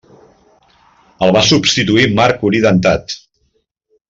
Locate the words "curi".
2.45-2.63